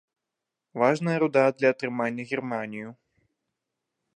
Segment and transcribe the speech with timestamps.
[0.83, 2.89] Важная руда для атрымання германію.